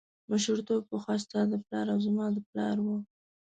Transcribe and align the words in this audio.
مشرتوب 0.29 0.81
پخوا 0.91 1.15
ستا 1.23 1.41
د 1.51 1.53
پلار 1.65 1.87
او 1.93 1.99
زما 2.05 2.25
د 2.35 2.37
پلار 2.49 2.77
و. 2.81 2.87